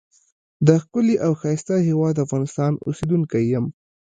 دښکلی 0.67 1.15
او 1.25 1.31
ښایسته 1.41 1.75
هیواد 1.89 2.21
افغانستان 2.25 2.71
اوسیدونکی 2.87 3.43
یم. 3.53 3.65